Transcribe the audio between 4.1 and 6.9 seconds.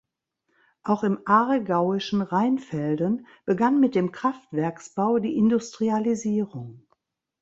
Kraftwerksbau die Industrialisierung.